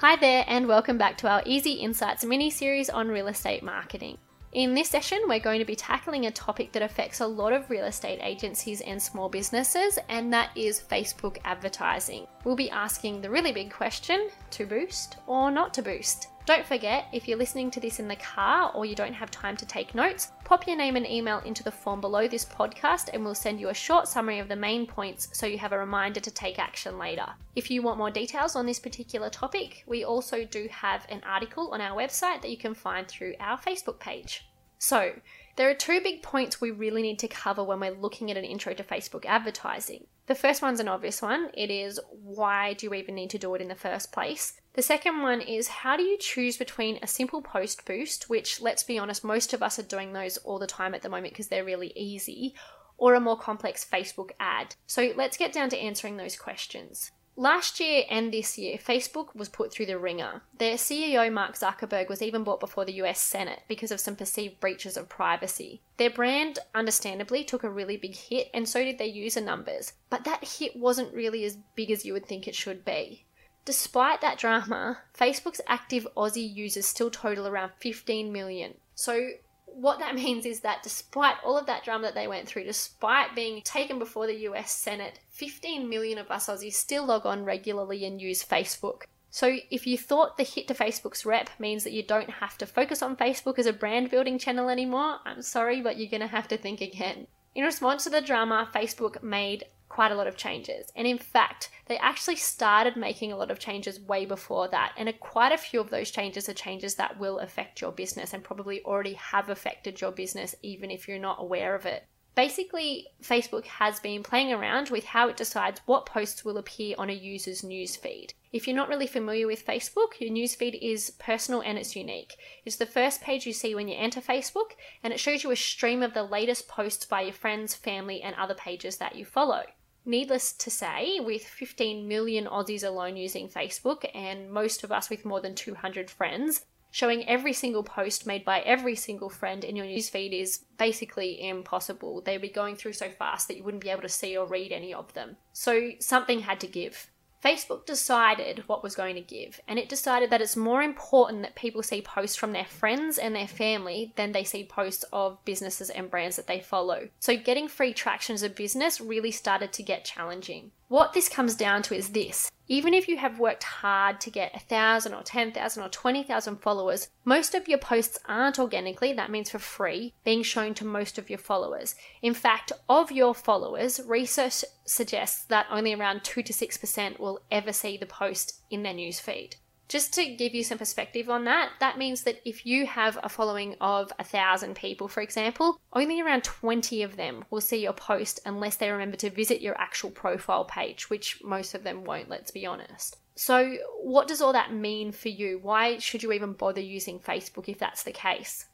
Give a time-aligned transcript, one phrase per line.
[0.00, 4.18] Hi there, and welcome back to our Easy Insights mini series on real estate marketing.
[4.52, 7.70] In this session, we're going to be tackling a topic that affects a lot of
[7.70, 12.26] real estate agencies and small businesses, and that is Facebook advertising.
[12.44, 16.28] We'll be asking the really big question to boost or not to boost.
[16.46, 19.56] Don't forget, if you're listening to this in the car or you don't have time
[19.56, 23.24] to take notes, pop your name and email into the form below this podcast and
[23.24, 26.20] we'll send you a short summary of the main points so you have a reminder
[26.20, 27.26] to take action later.
[27.56, 31.72] If you want more details on this particular topic, we also do have an article
[31.72, 34.46] on our website that you can find through our Facebook page.
[34.78, 35.14] So,
[35.56, 38.44] there are two big points we really need to cover when we're looking at an
[38.44, 40.06] intro to Facebook advertising.
[40.26, 43.54] The first one's an obvious one it is why do you even need to do
[43.54, 44.60] it in the first place?
[44.74, 48.82] The second one is how do you choose between a simple post boost, which let's
[48.82, 51.48] be honest, most of us are doing those all the time at the moment because
[51.48, 52.54] they're really easy,
[52.98, 54.74] or a more complex Facebook ad?
[54.86, 57.12] So let's get down to answering those questions.
[57.38, 60.40] Last year and this year, Facebook was put through the wringer.
[60.56, 64.58] Their CEO, Mark Zuckerberg, was even brought before the US Senate because of some perceived
[64.58, 65.82] breaches of privacy.
[65.98, 69.92] Their brand, understandably, took a really big hit, and so did their user numbers.
[70.08, 73.26] But that hit wasn't really as big as you would think it should be.
[73.66, 78.74] Despite that drama, Facebook's active Aussie users still total around 15 million.
[78.94, 79.32] So
[79.76, 83.34] what that means is that despite all of that drama that they went through, despite
[83.34, 88.04] being taken before the US Senate, 15 million of us Aussies still log on regularly
[88.04, 89.02] and use Facebook.
[89.30, 92.66] So if you thought the hit to Facebook's rep means that you don't have to
[92.66, 96.26] focus on Facebook as a brand building channel anymore, I'm sorry, but you're going to
[96.26, 97.26] have to think again.
[97.56, 100.92] In response to the drama, Facebook made quite a lot of changes.
[100.94, 104.92] And in fact, they actually started making a lot of changes way before that.
[104.98, 108.44] And quite a few of those changes are changes that will affect your business and
[108.44, 112.06] probably already have affected your business, even if you're not aware of it.
[112.36, 117.08] Basically, Facebook has been playing around with how it decides what posts will appear on
[117.08, 118.34] a user's newsfeed.
[118.52, 122.36] If you're not really familiar with Facebook, your newsfeed is personal and it's unique.
[122.66, 125.56] It's the first page you see when you enter Facebook, and it shows you a
[125.56, 129.62] stream of the latest posts by your friends, family, and other pages that you follow.
[130.04, 135.24] Needless to say, with 15 million Aussies alone using Facebook and most of us with
[135.24, 139.84] more than 200 friends, showing every single post made by every single friend in your
[139.84, 142.22] newsfeed is basically impossible.
[142.22, 144.72] They'd be going through so fast that you wouldn't be able to see or read
[144.72, 145.36] any of them.
[145.52, 147.10] So something had to give.
[147.44, 151.54] Facebook decided what was going to give, and it decided that it's more important that
[151.54, 155.90] people see posts from their friends and their family than they see posts of businesses
[155.90, 157.10] and brands that they follow.
[157.20, 160.72] So, getting free traction as a business really started to get challenging.
[160.88, 164.54] What this comes down to is this even if you have worked hard to get
[164.54, 169.50] a thousand or 10,000 or 20,000 followers, most of your posts aren't organically, that means
[169.50, 171.94] for free, being shown to most of your followers.
[172.22, 177.72] In fact, of your followers, research suggests that only around 2 to 6% will ever
[177.72, 179.54] see the post in their newsfeed.
[179.88, 183.28] Just to give you some perspective on that, that means that if you have a
[183.28, 187.92] following of a thousand people, for example, only around 20 of them will see your
[187.92, 192.28] post unless they remember to visit your actual profile page, which most of them won't,
[192.28, 193.18] let's be honest.
[193.36, 195.58] So, what does all that mean for you?
[195.62, 198.66] Why should you even bother using Facebook if that's the case?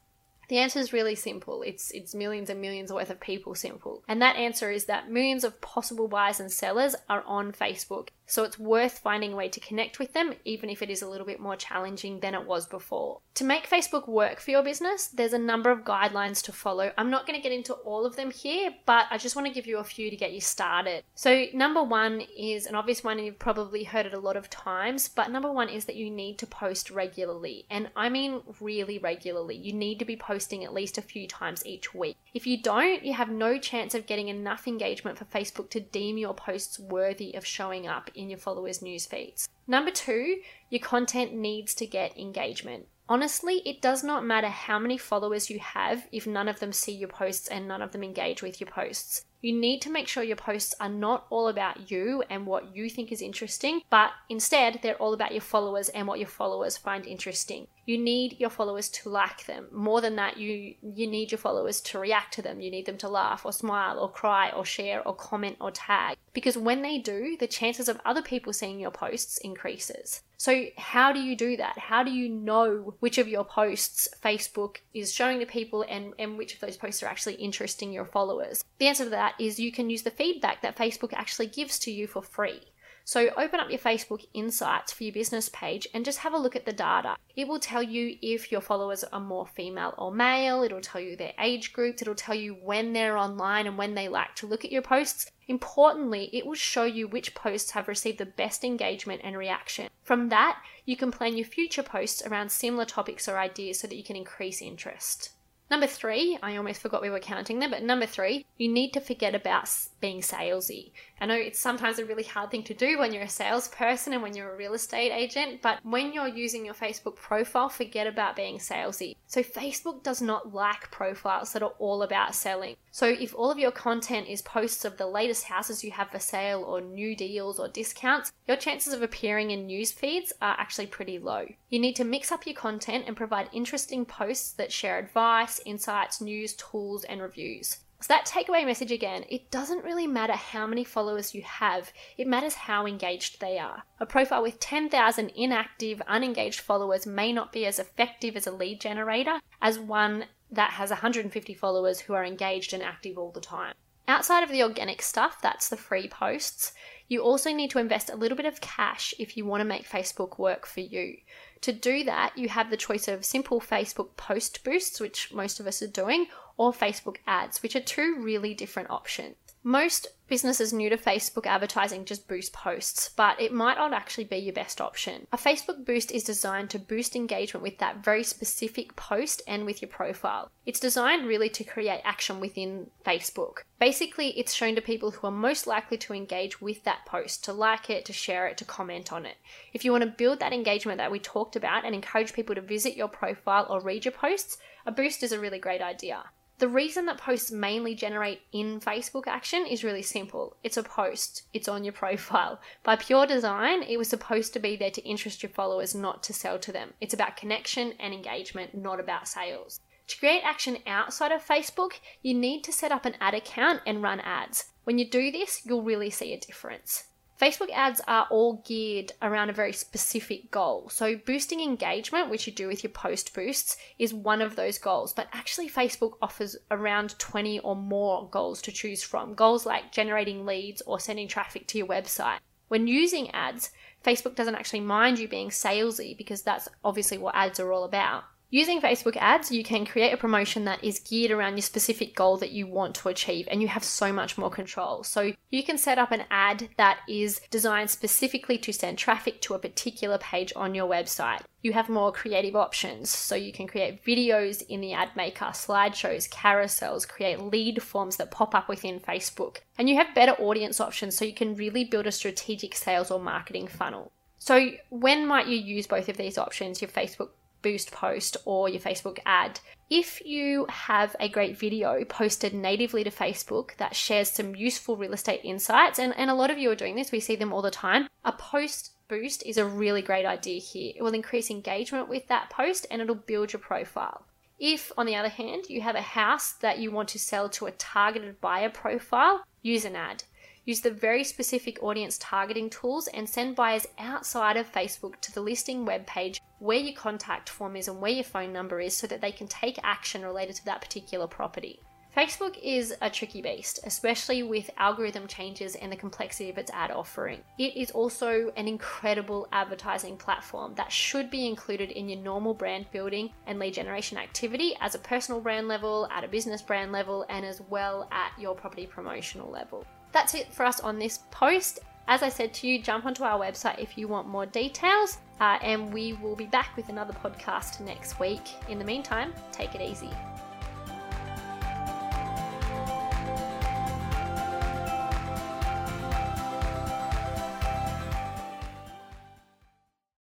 [0.49, 1.61] The answer is really simple.
[1.63, 4.03] It's it's millions and millions worth of people simple.
[4.07, 8.09] And that answer is that millions of possible buyers and sellers are on Facebook.
[8.33, 11.07] So it's worth finding a way to connect with them even if it is a
[11.07, 13.19] little bit more challenging than it was before.
[13.35, 16.91] To make Facebook work for your business, there's a number of guidelines to follow.
[16.97, 19.53] I'm not going to get into all of them here, but I just want to
[19.53, 21.03] give you a few to get you started.
[21.13, 24.49] So, number 1 is an obvious one and you've probably heard it a lot of
[24.49, 27.67] times, but number 1 is that you need to post regularly.
[27.69, 29.57] And I mean really regularly.
[29.57, 32.17] You need to be posting at least a few times each week.
[32.33, 36.17] If you don't, you have no chance of getting enough engagement for Facebook to deem
[36.17, 39.47] your posts worthy of showing up your followers' news feeds.
[39.67, 40.37] Number two,
[40.69, 42.87] your content needs to get engagement.
[43.09, 46.93] Honestly, it does not matter how many followers you have if none of them see
[46.93, 49.25] your posts and none of them engage with your posts.
[49.43, 52.89] You need to make sure your posts are not all about you and what you
[52.89, 57.05] think is interesting, but instead they're all about your followers and what your followers find
[57.05, 57.67] interesting.
[57.85, 59.67] You need your followers to like them.
[59.73, 62.61] More than that, you you need your followers to react to them.
[62.61, 66.15] You need them to laugh or smile or cry or share or comment or tag.
[66.31, 70.21] Because when they do, the chances of other people seeing your posts increases.
[70.37, 71.77] So, how do you do that?
[71.77, 76.37] How do you know which of your posts Facebook is showing to people and, and
[76.37, 78.61] which of those posts are actually interesting your followers?
[78.77, 81.91] The answer to that is you can use the feedback that Facebook actually gives to
[81.91, 82.61] you for free.
[83.05, 86.55] So open up your Facebook Insights for your business page and just have a look
[86.55, 87.17] at the data.
[87.35, 91.17] It will tell you if your followers are more female or male, it'll tell you
[91.17, 94.63] their age groups, it'll tell you when they're online and when they like to look
[94.63, 95.29] at your posts.
[95.49, 99.89] Importantly, it will show you which posts have received the best engagement and reaction.
[100.01, 103.97] From that, you can plan your future posts around similar topics or ideas so that
[103.97, 105.31] you can increase interest.
[105.73, 109.01] Number three, I almost forgot we were counting them, but number three, you need to
[109.01, 109.67] forget about
[110.03, 110.91] being salesy.
[111.21, 114.21] I know it's sometimes a really hard thing to do when you're a salesperson and
[114.21, 118.35] when you're a real estate agent, but when you're using your Facebook profile, forget about
[118.35, 119.15] being salesy.
[119.27, 122.75] So, Facebook does not like profiles that are all about selling.
[122.91, 126.19] So, if all of your content is posts of the latest houses you have for
[126.19, 130.87] sale or new deals or discounts, your chances of appearing in news feeds are actually
[130.87, 131.45] pretty low.
[131.69, 136.19] You need to mix up your content and provide interesting posts that share advice, insights,
[136.19, 137.77] news, tools, and reviews.
[138.03, 142.27] So, that takeaway message again, it doesn't really matter how many followers you have, it
[142.27, 143.83] matters how engaged they are.
[143.97, 148.81] A profile with 10,000 inactive, unengaged followers may not be as effective as a lead
[148.81, 153.73] generator as one that has 150 followers who are engaged and active all the time.
[154.05, 156.73] Outside of the organic stuff, that's the free posts,
[157.07, 159.87] you also need to invest a little bit of cash if you want to make
[159.87, 161.17] Facebook work for you.
[161.61, 165.67] To do that, you have the choice of simple Facebook post boosts, which most of
[165.67, 166.27] us are doing,
[166.57, 169.35] or Facebook ads, which are two really different options.
[169.65, 174.35] Most businesses new to Facebook advertising just boost posts, but it might not actually be
[174.35, 175.25] your best option.
[175.31, 179.81] A Facebook boost is designed to boost engagement with that very specific post and with
[179.81, 180.51] your profile.
[180.65, 183.59] It's designed really to create action within Facebook.
[183.79, 187.53] Basically, it's shown to people who are most likely to engage with that post, to
[187.53, 189.37] like it, to share it, to comment on it.
[189.71, 192.61] If you want to build that engagement that we talked about and encourage people to
[192.61, 196.25] visit your profile or read your posts, a boost is a really great idea.
[196.59, 200.55] The reason that posts mainly generate in Facebook action is really simple.
[200.63, 202.61] It's a post, it's on your profile.
[202.83, 206.33] By pure design, it was supposed to be there to interest your followers, not to
[206.33, 206.93] sell to them.
[207.01, 209.79] It's about connection and engagement, not about sales.
[210.07, 214.03] To create action outside of Facebook, you need to set up an ad account and
[214.03, 214.65] run ads.
[214.83, 217.05] When you do this, you'll really see a difference.
[217.39, 220.87] Facebook ads are all geared around a very specific goal.
[220.89, 225.13] So, boosting engagement, which you do with your post boosts, is one of those goals.
[225.13, 229.33] But actually, Facebook offers around 20 or more goals to choose from.
[229.33, 232.37] Goals like generating leads or sending traffic to your website.
[232.67, 233.71] When using ads,
[234.03, 238.23] Facebook doesn't actually mind you being salesy because that's obviously what ads are all about.
[238.53, 242.37] Using Facebook ads, you can create a promotion that is geared around your specific goal
[242.37, 245.03] that you want to achieve, and you have so much more control.
[245.03, 249.55] So, you can set up an ad that is designed specifically to send traffic to
[249.55, 251.41] a particular page on your website.
[251.63, 256.29] You have more creative options, so you can create videos in the ad maker, slideshows,
[256.29, 261.17] carousels, create lead forms that pop up within Facebook, and you have better audience options
[261.17, 264.11] so you can really build a strategic sales or marketing funnel.
[264.37, 267.29] So, when might you use both of these options, your Facebook
[267.63, 269.59] boost post or your Facebook ad.
[269.89, 275.13] If you have a great video posted natively to Facebook that shares some useful real
[275.13, 277.61] estate insights, and, and a lot of you are doing this, we see them all
[277.61, 280.93] the time, a post boost is a really great idea here.
[280.95, 284.25] It will increase engagement with that post and it'll build your profile.
[284.59, 287.65] If, on the other hand, you have a house that you want to sell to
[287.65, 290.23] a targeted buyer profile, use an ad.
[290.65, 295.41] Use the very specific audience targeting tools and send buyers outside of Facebook to the
[295.41, 299.19] listing webpage where your contact form is and where your phone number is so that
[299.19, 301.77] they can take action related to that particular property.
[302.15, 306.91] Facebook is a tricky beast, especially with algorithm changes and the complexity of its ad
[306.91, 307.41] offering.
[307.57, 312.85] It is also an incredible advertising platform that should be included in your normal brand
[312.91, 317.25] building and lead generation activity as a personal brand level, at a business brand level,
[317.29, 319.85] and as well at your property promotional level.
[320.13, 321.79] That's it for us on this post.
[322.07, 325.57] As I said to you, jump onto our website if you want more details, uh,
[325.61, 328.41] and we will be back with another podcast next week.
[328.69, 330.09] In the meantime, take it easy.